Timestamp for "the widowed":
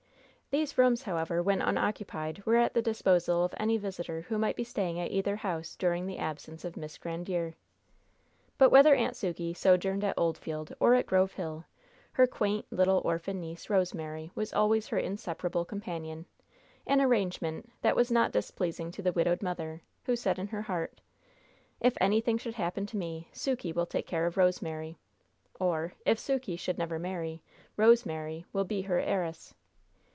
19.01-19.41